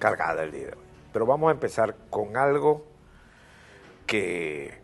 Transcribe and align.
cargada 0.00 0.42
el 0.42 0.50
día 0.50 0.66
de 0.66 0.72
hoy. 0.72 0.84
Pero 1.12 1.26
vamos 1.26 1.50
a 1.50 1.52
empezar 1.52 1.94
con 2.10 2.36
algo 2.36 2.84
que 4.06 4.74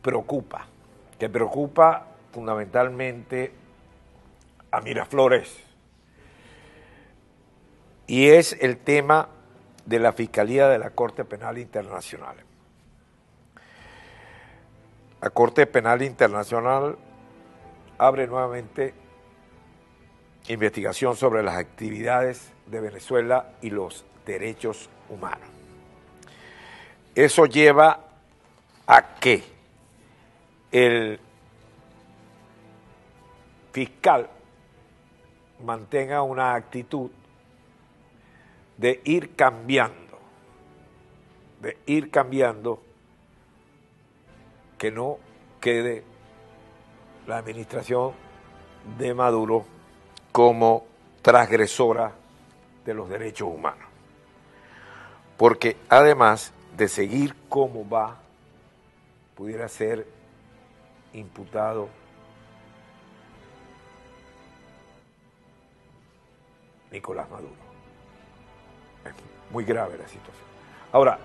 preocupa, 0.00 0.66
que 1.18 1.28
preocupa 1.28 2.06
fundamentalmente 2.32 3.52
a 4.70 4.80
Miraflores. 4.80 5.54
Y 8.06 8.28
es 8.28 8.56
el 8.60 8.78
tema 8.78 9.28
de 9.84 9.98
la 9.98 10.12
Fiscalía 10.12 10.68
de 10.68 10.78
la 10.78 10.90
Corte 10.90 11.24
Penal 11.24 11.58
Internacional. 11.58 12.36
La 15.20 15.30
Corte 15.30 15.66
Penal 15.66 16.02
Internacional 16.02 16.96
abre 17.98 18.26
nuevamente 18.26 18.94
investigación 20.48 21.16
sobre 21.16 21.42
las 21.42 21.56
actividades 21.56 22.52
de 22.66 22.80
Venezuela 22.80 23.52
y 23.62 23.70
los 23.70 24.04
derechos 24.24 24.88
humanos. 25.08 25.48
Eso 27.14 27.46
lleva 27.46 28.00
a 28.86 29.14
que 29.14 29.42
el 30.72 31.20
fiscal 33.72 34.28
mantenga 35.64 36.22
una 36.22 36.54
actitud 36.54 37.10
de 38.76 39.00
ir 39.04 39.36
cambiando, 39.36 40.18
de 41.60 41.78
ir 41.86 42.10
cambiando, 42.10 42.82
que 44.78 44.90
no 44.90 45.18
quede 45.60 46.04
la 47.26 47.38
administración 47.38 48.12
de 48.98 49.14
Maduro 49.14 49.64
como 50.32 50.84
transgresora 51.22 52.12
de 52.84 52.94
los 52.94 53.08
derechos 53.08 53.48
humanos. 53.48 53.93
Porque 55.36 55.76
además 55.88 56.52
de 56.76 56.88
seguir 56.88 57.34
como 57.48 57.88
va, 57.88 58.18
pudiera 59.34 59.68
ser 59.68 60.06
imputado 61.12 61.88
Nicolás 66.90 67.28
Maduro. 67.30 67.54
Es 69.04 69.12
muy 69.52 69.64
grave 69.64 69.98
la 69.98 70.06
situación. 70.06 70.46
Ahora, 70.92 71.18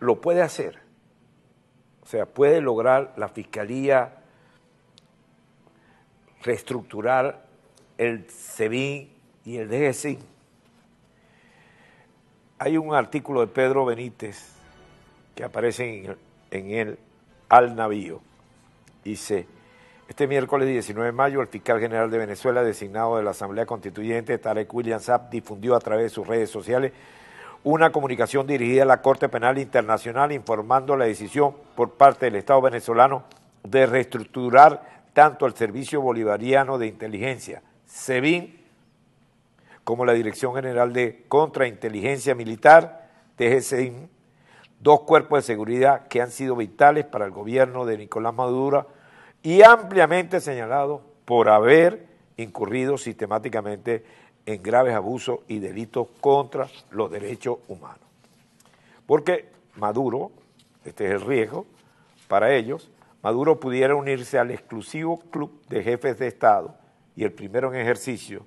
lo 0.00 0.20
puede 0.20 0.42
hacer. 0.42 0.78
O 2.02 2.06
sea, 2.06 2.26
puede 2.26 2.60
lograr 2.60 3.14
la 3.16 3.28
fiscalía 3.28 4.24
reestructurar 6.42 7.46
el 7.96 8.28
SEBIN 8.30 9.10
y 9.44 9.56
el 9.56 9.68
DGC. 9.68 10.33
Hay 12.58 12.76
un 12.76 12.94
artículo 12.94 13.40
de 13.40 13.48
Pedro 13.48 13.84
Benítez 13.84 14.52
que 15.34 15.42
aparece 15.42 16.16
en, 16.50 16.70
el 16.70 16.98
Al 17.48 17.74
Navío. 17.74 18.20
Dice, 19.02 19.46
este 20.08 20.28
miércoles 20.28 20.68
19 20.68 21.06
de 21.06 21.12
mayo, 21.12 21.40
el 21.40 21.48
fiscal 21.48 21.80
general 21.80 22.10
de 22.10 22.18
Venezuela, 22.18 22.62
designado 22.62 23.16
de 23.16 23.24
la 23.24 23.32
Asamblea 23.32 23.66
Constituyente, 23.66 24.38
Tarek 24.38 24.72
William 24.72 25.00
Saab, 25.00 25.30
difundió 25.30 25.74
a 25.74 25.80
través 25.80 26.04
de 26.04 26.10
sus 26.10 26.26
redes 26.26 26.48
sociales 26.48 26.92
una 27.64 27.90
comunicación 27.90 28.46
dirigida 28.46 28.84
a 28.84 28.86
la 28.86 29.02
Corte 29.02 29.28
Penal 29.28 29.58
Internacional 29.58 30.30
informando 30.30 30.96
la 30.96 31.06
decisión 31.06 31.54
por 31.74 31.94
parte 31.94 32.26
del 32.26 32.36
Estado 32.36 32.60
venezolano 32.60 33.24
de 33.64 33.86
reestructurar 33.86 35.02
tanto 35.12 35.46
el 35.46 35.54
Servicio 35.54 36.00
Bolivariano 36.00 36.78
de 36.78 36.86
Inteligencia, 36.86 37.62
SEBIN, 37.86 38.63
como 39.84 40.04
la 40.04 40.14
Dirección 40.14 40.54
General 40.54 40.92
de 40.92 41.24
Contrainteligencia 41.28 42.34
Militar, 42.34 43.10
DGCIN, 43.38 44.08
dos 44.80 45.00
cuerpos 45.00 45.38
de 45.38 45.42
seguridad 45.42 46.08
que 46.08 46.20
han 46.20 46.30
sido 46.30 46.56
vitales 46.56 47.04
para 47.04 47.26
el 47.26 47.30
gobierno 47.30 47.84
de 47.84 47.98
Nicolás 47.98 48.34
Maduro 48.34 48.88
y 49.42 49.62
ampliamente 49.62 50.40
señalado 50.40 51.02
por 51.24 51.48
haber 51.48 52.06
incurrido 52.36 52.98
sistemáticamente 52.98 54.04
en 54.46 54.62
graves 54.62 54.94
abusos 54.94 55.40
y 55.48 55.58
delitos 55.58 56.08
contra 56.20 56.68
los 56.90 57.10
derechos 57.10 57.58
humanos. 57.68 58.00
Porque 59.06 59.48
Maduro, 59.76 60.32
este 60.84 61.06
es 61.06 61.12
el 61.12 61.20
riesgo 61.20 61.66
para 62.28 62.54
ellos, 62.54 62.90
Maduro 63.22 63.58
pudiera 63.58 63.94
unirse 63.94 64.38
al 64.38 64.50
exclusivo 64.50 65.18
club 65.30 65.62
de 65.68 65.82
jefes 65.82 66.18
de 66.18 66.26
Estado 66.26 66.74
y 67.16 67.24
el 67.24 67.32
primero 67.32 67.72
en 67.72 67.80
ejercicio 67.80 68.44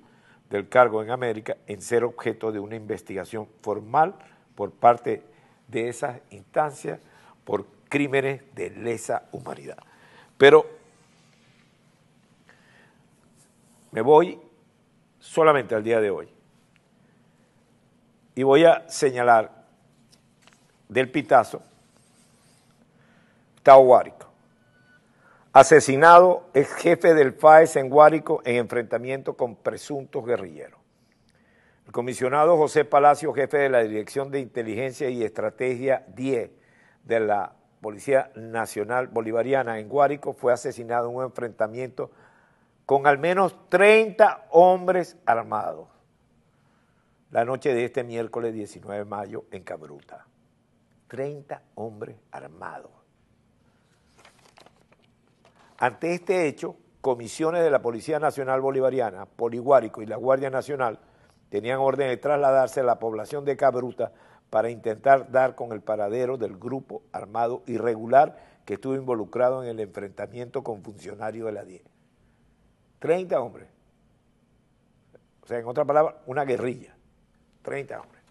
del 0.50 0.68
cargo 0.68 1.02
en 1.02 1.10
América 1.10 1.56
en 1.66 1.82
ser 1.82 2.04
objeto 2.04 2.52
de 2.52 2.60
una 2.60 2.76
investigación 2.76 3.48
formal 3.62 4.14
por 4.54 4.72
parte 4.72 5.22
de 5.66 5.88
esas 5.88 6.20
instancias 6.30 7.00
por 7.44 7.66
crímenes 7.88 8.42
de 8.54 8.70
lesa 8.70 9.24
humanidad. 9.32 9.78
Pero 10.36 10.78
Me 13.90 14.02
voy 14.02 14.38
solamente 15.18 15.74
al 15.74 15.82
día 15.82 16.00
de 16.00 16.10
hoy 16.10 16.28
y 18.34 18.42
voy 18.42 18.64
a 18.64 18.88
señalar 18.88 19.64
del 20.88 21.10
pitazo, 21.10 21.62
está 23.56 23.74
Guárico. 23.74 24.27
Asesinado 25.58 26.44
es 26.54 26.72
jefe 26.72 27.14
del 27.14 27.32
FAES 27.32 27.74
en 27.74 27.90
Guárico 27.90 28.40
en 28.44 28.54
enfrentamiento 28.54 29.36
con 29.36 29.56
presuntos 29.56 30.24
guerrilleros. 30.24 30.78
El 31.84 31.90
comisionado 31.90 32.56
José 32.56 32.84
Palacio, 32.84 33.32
jefe 33.32 33.58
de 33.58 33.68
la 33.68 33.80
Dirección 33.80 34.30
de 34.30 34.38
Inteligencia 34.38 35.10
y 35.10 35.24
Estrategia 35.24 36.04
10 36.14 36.52
de 37.02 37.18
la 37.18 37.56
Policía 37.80 38.30
Nacional 38.36 39.08
Bolivariana 39.08 39.80
en 39.80 39.88
Guárico, 39.88 40.32
fue 40.32 40.52
asesinado 40.52 41.10
en 41.10 41.16
un 41.16 41.24
enfrentamiento 41.24 42.12
con 42.86 43.08
al 43.08 43.18
menos 43.18 43.56
30 43.68 44.46
hombres 44.50 45.16
armados 45.26 45.88
la 47.32 47.44
noche 47.44 47.74
de 47.74 47.84
este 47.84 48.04
miércoles 48.04 48.54
19 48.54 49.00
de 49.00 49.04
mayo 49.04 49.44
en 49.50 49.64
Cabruta. 49.64 50.24
30 51.08 51.60
hombres 51.74 52.14
armados. 52.30 52.92
Ante 55.78 56.12
este 56.12 56.48
hecho, 56.48 56.76
comisiones 57.00 57.62
de 57.62 57.70
la 57.70 57.80
Policía 57.80 58.18
Nacional 58.18 58.60
Bolivariana, 58.60 59.26
Poliguárico 59.26 60.02
y 60.02 60.06
la 60.06 60.16
Guardia 60.16 60.50
Nacional 60.50 60.98
tenían 61.50 61.78
orden 61.78 62.08
de 62.08 62.16
trasladarse 62.16 62.80
a 62.80 62.84
la 62.84 62.98
población 62.98 63.44
de 63.44 63.56
Cabruta 63.56 64.12
para 64.50 64.70
intentar 64.70 65.30
dar 65.30 65.54
con 65.54 65.72
el 65.72 65.80
paradero 65.80 66.36
del 66.36 66.56
grupo 66.56 67.02
armado 67.12 67.62
irregular 67.66 68.58
que 68.64 68.74
estuvo 68.74 68.96
involucrado 68.96 69.62
en 69.62 69.70
el 69.70 69.80
enfrentamiento 69.80 70.62
con 70.62 70.82
funcionarios 70.82 71.46
de 71.46 71.52
la 71.52 71.64
10. 71.64 71.82
30 72.98 73.40
hombres. 73.40 73.68
O 75.42 75.46
sea, 75.46 75.58
en 75.58 75.66
otra 75.66 75.84
palabra, 75.84 76.20
una 76.26 76.44
guerrilla. 76.44 76.94
30 77.62 78.00
hombres. 78.00 78.22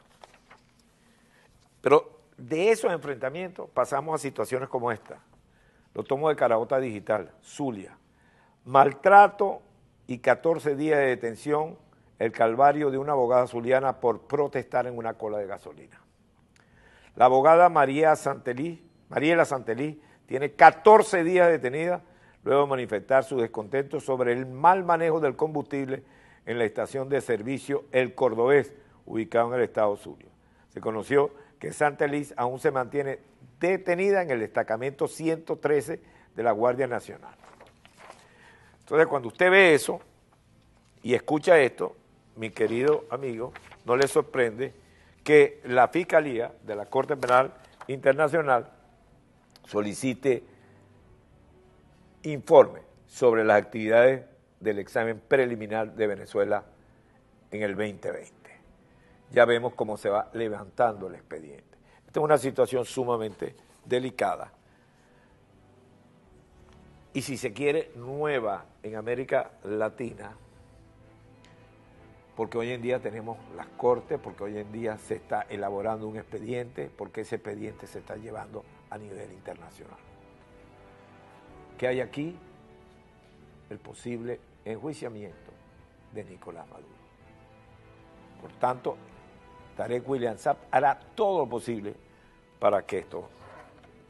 Pero 1.81 2.19
de 2.37 2.71
esos 2.71 2.91
enfrentamientos 2.91 3.69
pasamos 3.69 4.15
a 4.15 4.17
situaciones 4.17 4.67
como 4.67 4.91
esta. 4.91 5.19
Lo 5.97 6.03
tomo 6.03 6.29
de 6.29 6.35
Carabota 6.35 6.79
Digital, 6.79 7.31
Zulia. 7.41 7.97
Maltrato 8.65 9.63
y 10.05 10.19
14 10.19 10.75
días 10.75 10.99
de 10.99 11.07
detención, 11.07 11.75
el 12.19 12.31
calvario 12.31 12.91
de 12.91 12.99
una 12.99 13.13
abogada 13.13 13.47
zuliana 13.47 13.99
por 13.99 14.27
protestar 14.27 14.85
en 14.85 14.95
una 14.95 15.15
cola 15.15 15.39
de 15.39 15.47
gasolina. 15.47 15.99
La 17.15 17.25
abogada 17.25 17.69
María 17.69 18.15
Santelí, 18.15 18.87
Mariela 19.09 19.43
Santelí, 19.43 19.99
tiene 20.27 20.51
14 20.51 21.23
días 21.23 21.49
detenida 21.49 22.03
luego 22.43 22.61
de 22.61 22.67
manifestar 22.67 23.23
su 23.23 23.37
descontento 23.37 23.99
sobre 23.99 24.33
el 24.33 24.45
mal 24.45 24.83
manejo 24.83 25.19
del 25.19 25.35
combustible 25.35 26.03
en 26.45 26.59
la 26.59 26.65
estación 26.65 27.09
de 27.09 27.21
servicio 27.21 27.85
El 27.91 28.13
Cordobés, 28.13 28.71
ubicado 29.07 29.47
en 29.47 29.55
el 29.55 29.65
estado 29.65 29.97
Zulia. 29.97 30.29
Se 30.69 30.79
conoció 30.79 31.31
que 31.57 31.73
Santa 31.73 32.05
Liz 32.05 32.35
aún 32.37 32.59
se 32.59 32.69
mantiene 32.69 33.17
detenida 33.59 34.21
en 34.21 34.31
el 34.31 34.39
destacamento 34.39 35.07
113 35.07 35.99
de 36.35 36.43
la 36.43 36.51
Guardia 36.51 36.87
Nacional. 36.87 37.33
Entonces, 38.79 39.07
cuando 39.07 39.27
usted 39.27 39.51
ve 39.51 39.73
eso 39.73 39.99
y 41.03 41.13
escucha 41.13 41.59
esto, 41.59 41.95
mi 42.35 42.51
querido 42.51 43.05
amigo, 43.09 43.51
no 43.85 43.95
le 43.95 44.07
sorprende 44.07 44.73
que 45.23 45.61
la 45.65 45.87
Fiscalía 45.89 46.53
de 46.63 46.75
la 46.75 46.85
Corte 46.85 47.17
Penal 47.17 47.53
Internacional 47.87 48.71
solicite 49.65 50.43
informe 52.23 52.81
sobre 53.07 53.43
las 53.43 53.61
actividades 53.61 54.25
del 54.59 54.79
examen 54.79 55.21
preliminar 55.27 55.93
de 55.93 56.07
Venezuela 56.07 56.63
en 57.51 57.61
el 57.61 57.75
2020. 57.75 58.31
Ya 59.31 59.45
vemos 59.45 59.73
cómo 59.73 59.97
se 59.97 60.09
va 60.09 60.29
levantando 60.33 61.07
el 61.07 61.15
expediente. 61.15 61.66
Es 62.17 62.23
una 62.23 62.39
situación 62.39 62.83
sumamente 62.83 63.53
delicada 63.85 64.51
y 67.13 67.21
si 67.21 67.37
se 67.37 67.53
quiere 67.53 67.91
nueva 67.93 68.65
en 68.81 68.95
América 68.95 69.51
Latina 69.65 70.35
porque 72.35 72.57
hoy 72.57 72.71
en 72.71 72.81
día 72.81 72.99
tenemos 72.99 73.37
las 73.55 73.67
cortes, 73.67 74.19
porque 74.19 74.45
hoy 74.45 74.57
en 74.57 74.71
día 74.71 74.97
se 74.97 75.13
está 75.13 75.41
elaborando 75.43 76.07
un 76.07 76.17
expediente, 76.17 76.89
porque 76.89 77.21
ese 77.21 77.35
expediente 77.35 77.85
se 77.85 77.99
está 77.99 78.15
llevando 78.15 78.65
a 78.89 78.97
nivel 78.97 79.31
internacional. 79.31 79.99
¿Qué 81.77 81.87
hay 81.87 82.01
aquí? 82.01 82.35
El 83.69 83.77
posible 83.77 84.39
enjuiciamiento 84.65 85.51
de 86.15 86.23
Nicolás 86.23 86.67
Maduro. 86.67 86.97
Por 88.41 88.53
tanto, 88.53 88.97
Tarek 89.75 90.09
William 90.09 90.39
Saab 90.39 90.57
hará 90.71 90.99
todo 91.13 91.45
lo 91.45 91.47
posible 91.47 92.06
para 92.59 92.83
que 92.83 92.99
esto, 92.99 93.29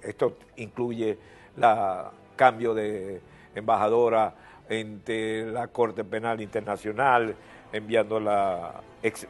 esto 0.02 0.38
incluye 0.58 1.18
la 1.56 2.12
cambio 2.36 2.74
de 2.74 3.22
embajadora 3.56 4.34
ante 4.70 5.46
la 5.46 5.68
Corte 5.68 6.04
Penal 6.04 6.42
Internacional, 6.42 7.36
enviando 7.72 8.20
la 8.20 8.82
ex 9.02 9.28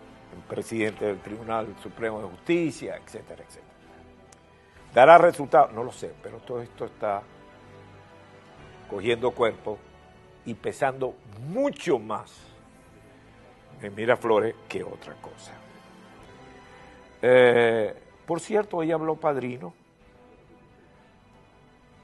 presidente 0.48 1.06
del 1.06 1.20
Tribunal 1.20 1.76
Supremo 1.82 2.22
de 2.22 2.28
Justicia, 2.28 2.98
etcétera, 2.98 3.44
etcétera. 3.44 3.68
¿Dará 4.94 5.18
resultado? 5.18 5.70
No 5.74 5.84
lo 5.84 5.92
sé, 5.92 6.14
pero 6.22 6.38
todo 6.40 6.62
esto 6.62 6.86
está 6.86 7.22
cogiendo 8.90 9.32
cuerpo 9.32 9.78
y 10.46 10.54
pesando 10.54 11.14
mucho 11.50 12.00
más 12.00 12.34
en 13.82 13.94
Miraflores 13.94 14.56
que 14.68 14.84
otra 14.84 15.14
cosa. 15.16 15.54
Eh, 17.22 17.94
por 18.28 18.42
cierto, 18.42 18.78
hoy 18.78 18.92
habló 18.92 19.16
Padrino. 19.16 19.74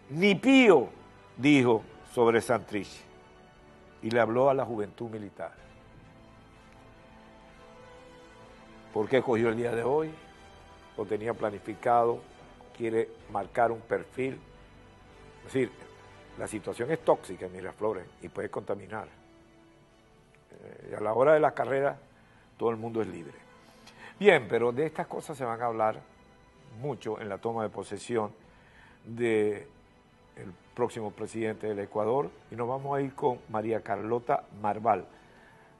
Ni 0.09 0.35
Pío 0.35 0.87
dijo 1.35 1.83
sobre 2.13 2.39
Santrich 2.39 3.03
y 4.01 4.09
le 4.09 4.21
habló 4.21 4.49
a 4.49 4.53
la 4.53 4.63
juventud 4.63 5.09
militar. 5.09 5.51
¿Por 8.93 9.09
qué 9.09 9.21
cogió 9.21 9.49
el 9.49 9.57
día 9.57 9.75
de 9.75 9.83
hoy? 9.83 10.13
Lo 10.95 11.05
tenía 11.05 11.33
planificado, 11.33 12.21
quiere 12.77 13.09
marcar 13.29 13.73
un 13.73 13.81
perfil. 13.81 14.39
Es 15.39 15.53
decir, 15.53 15.71
la 16.37 16.47
situación 16.47 16.89
es 16.91 17.03
tóxica 17.03 17.47
en 17.47 17.51
Miraflores 17.51 18.05
y 18.21 18.29
puede 18.29 18.49
contaminar. 18.49 19.09
Eh, 20.51 20.89
y 20.91 20.93
a 20.93 21.01
la 21.01 21.13
hora 21.13 21.33
de 21.33 21.41
la 21.41 21.51
carrera, 21.51 21.97
todo 22.57 22.69
el 22.69 22.77
mundo 22.77 23.01
es 23.01 23.07
libre. 23.07 23.33
Bien, 24.17 24.47
pero 24.47 24.71
de 24.71 24.85
estas 24.85 25.07
cosas 25.07 25.37
se 25.37 25.43
van 25.43 25.61
a 25.61 25.65
hablar 25.65 26.12
mucho 26.79 27.19
en 27.19 27.29
la 27.29 27.37
toma 27.37 27.63
de 27.63 27.69
posesión 27.69 28.31
del 29.05 29.65
próximo 30.73 31.11
presidente 31.11 31.67
del 31.67 31.79
Ecuador 31.79 32.29
y 32.51 32.55
nos 32.55 32.67
vamos 32.67 32.97
a 32.97 33.01
ir 33.01 33.13
con 33.13 33.39
María 33.49 33.81
Carlota 33.81 34.43
Marval, 34.61 35.05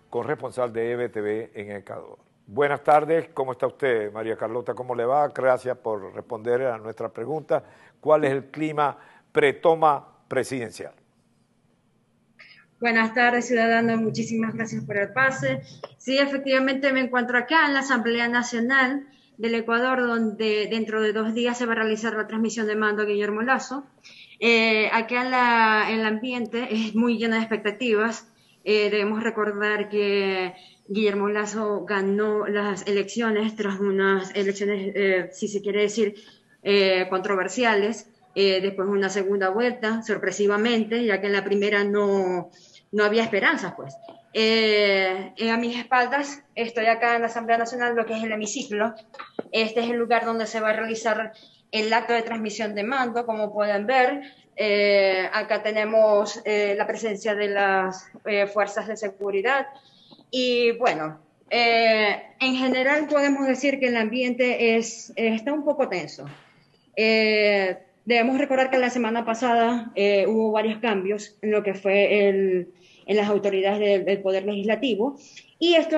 corresponsal 0.09 0.71
de 0.71 0.91
EBTV 0.91 1.51
en 1.53 1.71
Ecuador. 1.77 2.17
Buenas 2.45 2.83
tardes, 2.83 3.29
¿cómo 3.33 3.53
está 3.53 3.67
usted, 3.67 4.11
María 4.11 4.35
Carlota? 4.35 4.73
¿Cómo 4.73 4.93
le 4.93 5.05
va? 5.05 5.29
Gracias 5.29 5.77
por 5.77 6.13
responder 6.13 6.63
a 6.63 6.77
nuestra 6.77 7.09
pregunta. 7.09 7.63
¿Cuál 8.01 8.25
es 8.25 8.31
el 8.31 8.45
clima 8.51 8.97
pretoma 9.31 10.05
presidencial? 10.27 10.93
Buenas 12.81 13.13
tardes, 13.13 13.47
ciudadanos. 13.47 14.01
Muchísimas 14.01 14.53
gracias 14.53 14.83
por 14.83 14.97
el 14.97 15.13
pase. 15.13 15.61
Sí, 15.97 16.17
efectivamente 16.17 16.91
me 16.91 16.99
encuentro 16.99 17.37
acá 17.37 17.65
en 17.65 17.73
la 17.75 17.79
Asamblea 17.79 18.27
Nacional 18.27 19.07
del 19.37 19.55
Ecuador, 19.55 20.01
donde 20.01 20.67
dentro 20.69 21.01
de 21.01 21.13
dos 21.13 21.33
días 21.33 21.57
se 21.57 21.65
va 21.65 21.73
a 21.73 21.75
realizar 21.75 22.13
la 22.13 22.27
transmisión 22.27 22.67
de 22.67 22.75
mando 22.75 23.03
a 23.03 23.05
Guillermo 23.05 23.41
Lazo. 23.41 23.85
Eh, 24.39 24.89
acá 24.91 25.23
la, 25.23 25.87
el 25.91 26.05
ambiente 26.05 26.67
es 26.71 26.95
muy 26.95 27.17
lleno 27.17 27.35
de 27.35 27.41
expectativas. 27.41 28.27
Eh, 28.65 28.89
debemos 28.89 29.23
recordar 29.23 29.89
que 29.89 30.53
Guillermo 30.87 31.29
Lazo 31.29 31.85
ganó 31.85 32.47
las 32.47 32.87
elecciones 32.87 33.55
tras 33.55 33.79
unas 33.79 34.33
elecciones, 34.35 34.93
eh, 34.95 35.29
si 35.33 35.47
se 35.47 35.61
quiere 35.61 35.81
decir, 35.81 36.15
eh, 36.63 37.07
controversiales. 37.09 38.09
Después 38.35 38.87
una 38.89 39.09
segunda 39.09 39.49
vuelta, 39.49 40.01
sorpresivamente, 40.01 41.05
ya 41.05 41.21
que 41.21 41.27
en 41.27 41.33
la 41.33 41.43
primera 41.43 41.83
no, 41.83 42.49
no 42.93 43.03
había 43.03 43.23
esperanzas, 43.23 43.73
pues. 43.75 43.93
a 44.33 45.57
mis 45.57 45.77
espaldas 45.77 46.41
estoy 46.55 46.85
acá 46.85 47.15
en 47.15 47.21
la 47.21 47.27
Asamblea 47.27 47.57
Nacional, 47.57 47.95
lo 47.95 48.05
que 48.05 48.13
es 48.13 48.23
el 48.23 48.31
hemiciclo. 48.31 48.95
Este 49.51 49.81
es 49.81 49.89
el 49.89 49.97
lugar 49.97 50.25
donde 50.25 50.47
se 50.47 50.61
va 50.61 50.69
a 50.69 50.73
realizar 50.73 51.33
el 51.71 51.91
acto 51.91 52.13
de 52.13 52.21
transmisión 52.21 52.73
de 52.75 52.83
mando, 52.83 53.25
como 53.25 53.51
pueden 53.51 53.85
ver. 53.85 54.21
acá 55.33 55.61
tenemos 55.61 56.41
la 56.45 56.87
presencia 56.87 57.35
de 57.35 57.49
las 57.49 58.09
fuerzas 58.53 58.87
de 58.87 58.95
seguridad, 58.95 59.67
y 60.35 60.71
bueno, 60.71 61.19
eh, 61.51 62.23
en 62.39 62.55
general 62.55 63.05
podemos 63.07 63.45
decir 63.45 63.79
que 63.79 63.89
el 63.89 63.97
ambiente 63.97 64.75
es, 64.75 65.13
está 65.15 65.53
un 65.53 65.63
poco 65.63 65.87
tenso. 65.87 66.25
Eh, 66.95 67.77
debemos 68.05 68.37
recordar 68.37 68.69
que 68.69 68.77
la 68.77 68.89
semana 68.89 69.25
pasada 69.25 69.91
eh, 69.95 70.25
hubo 70.27 70.51
varios 70.51 70.79
cambios 70.79 71.37
en 71.41 71.51
lo 71.51 71.63
que 71.63 71.73
fue 71.73 72.27
el, 72.27 72.69
en 73.05 73.17
las 73.17 73.29
autoridades 73.29 74.05
del, 74.05 74.21
Poder 74.21 74.45
Legislativo 74.45 75.17
y 75.59 75.75
esto 75.75 75.97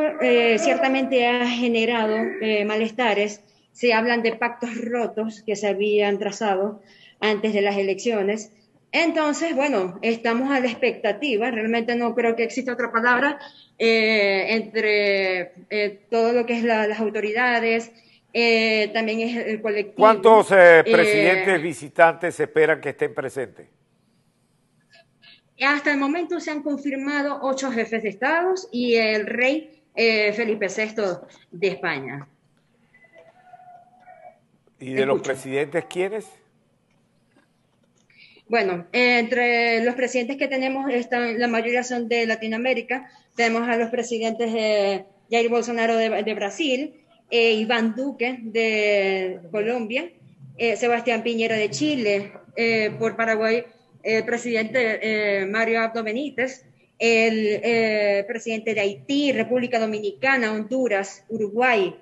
ciertamente 0.58 1.26
ha 1.28 1.48
generado 1.48 2.18
malestares. 2.66 3.42
Se 3.72 3.94
hablan 3.94 4.22
de 4.22 4.36
pactos 4.36 4.70
rotos 4.80 5.42
que 5.42 5.56
se 5.56 5.68
habían 5.68 6.20
trazado 6.20 6.82
antes 7.20 7.54
de 7.54 7.62
las 7.62 7.76
elecciones 7.76 8.52
entonces, 8.96 9.54
bueno, 9.54 10.00
estamos 10.02 10.52
a 10.52 10.62
la 10.62 10.68
expectativa, 10.68 11.52
realmente 11.52 11.98
no 11.98 12.16
creo 12.16 12.38
que 12.38 12.46
exista 12.46 12.72
otra 12.72 12.94
palabra, 12.94 13.40
eh, 13.78 14.46
entre 14.52 15.52
eh, 15.70 16.00
todo 16.10 16.32
lo 16.32 16.46
que 16.46 16.54
es 16.54 16.64
las 16.64 16.98
autoridades, 17.02 17.92
eh, 18.38 18.92
también 18.94 19.22
es 19.22 19.48
el 19.48 19.62
colectivo. 19.62 19.96
¿Cuántos 19.96 20.48
presidentes 20.48 21.62
visitantes 21.62 22.40
esperan 22.40 22.82
que 22.82 22.90
estén 22.90 23.14
presentes? 23.14 23.68
Hasta 25.66 25.92
el 25.92 25.98
momento 25.98 26.40
se 26.42 26.52
han 26.52 26.62
confirmado 26.62 27.40
ocho 27.42 27.72
jefes 27.72 28.04
de 28.04 28.10
estados 28.10 28.68
y 28.74 28.96
el 28.96 29.26
rey 29.26 29.82
Felipe 29.96 30.68
VI 30.68 31.20
de 31.52 31.68
España. 31.70 32.28
¿Y 34.80 34.94
de 34.94 35.06
los 35.06 35.22
presidentes 35.22 35.86
quiénes? 35.86 36.28
Bueno, 38.48 38.86
entre 38.92 39.84
los 39.84 39.96
presidentes 39.96 40.38
que 40.38 40.48
tenemos, 40.48 40.92
están, 40.92 41.40
la 41.40 41.48
mayoría 41.48 41.84
son 41.84 42.08
de 42.08 42.28
Latinoamérica. 42.28 43.10
Tenemos 43.36 43.68
a 43.68 43.78
los 43.78 43.90
presidentes 43.90 44.54
de 44.54 45.06
Jair 45.32 45.50
Bolsonaro 45.50 45.96
de, 45.96 46.34
Brasil, 46.36 46.94
eh, 47.30 47.54
Iván 47.54 47.96
Duque 47.96 48.40
de 48.42 49.40
Colombia, 49.52 50.10
eh, 50.58 50.76
Sebastián 50.76 51.24
Piñera 51.24 51.56
de 51.56 51.70
Chile, 51.70 52.32
eh, 52.56 52.92
por 52.98 53.16
Paraguay, 53.16 53.64
el 54.04 54.24
presidente 54.24 55.46
Mario 55.48 55.82
Abdo 55.82 56.04
Benítez, 56.04 56.64
el 57.00 58.24
presidente 58.28 58.76
de 58.76 58.82
Haití, 58.82 59.32
República 59.32 59.80
Dominicana, 59.80 60.52
Honduras, 60.52 61.26
Uruguay, 61.28 61.96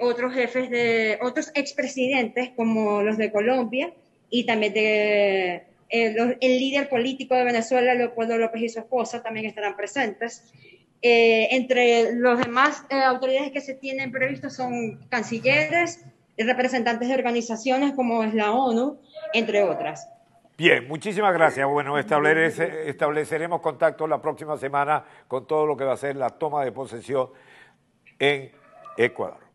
otros 0.00 0.32
jefes 0.32 0.70
de, 0.70 1.18
otros 1.20 1.52
expresidentes 1.54 2.50
como 2.56 3.02
los 3.02 3.18
de 3.18 3.30
Colombia, 3.30 3.92
y 4.30 4.44
también 4.44 4.72
eh, 5.92 6.36
el 6.40 6.58
líder 6.58 6.88
político 6.88 7.34
de 7.34 7.44
Venezuela, 7.44 7.94
Leopoldo 7.94 8.38
López 8.38 8.62
y 8.62 8.68
su 8.68 8.78
esposa, 8.78 9.22
también 9.22 9.46
estarán 9.46 9.76
presentes. 9.76 10.44
Eh, 11.02 11.48
entre 11.56 12.14
los 12.14 12.38
demás 12.38 12.84
eh, 12.90 13.02
autoridades 13.02 13.52
que 13.52 13.60
se 13.60 13.74
tienen 13.74 14.12
previstos 14.12 14.54
son 14.54 14.98
cancilleres, 15.08 16.04
representantes 16.36 17.08
de 17.08 17.14
organizaciones 17.14 17.94
como 17.94 18.22
es 18.22 18.34
la 18.34 18.52
ONU, 18.52 18.98
entre 19.32 19.62
otras. 19.62 20.08
Bien, 20.56 20.86
muchísimas 20.88 21.32
gracias. 21.32 21.66
Bueno, 21.66 21.98
estableceremos 21.98 23.60
contacto 23.62 24.06
la 24.06 24.20
próxima 24.20 24.58
semana 24.58 25.04
con 25.26 25.46
todo 25.46 25.64
lo 25.64 25.74
que 25.74 25.84
va 25.84 25.94
a 25.94 25.96
ser 25.96 26.16
la 26.16 26.28
toma 26.28 26.64
de 26.64 26.72
posesión 26.72 27.30
en 28.18 28.52
Ecuador. 28.98 29.49